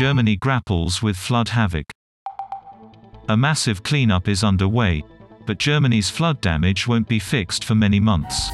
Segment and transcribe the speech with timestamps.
[0.00, 1.92] Germany grapples with flood havoc.
[3.28, 5.04] A massive cleanup is underway,
[5.46, 8.48] but Germany's flood damage won't be fixed for many months.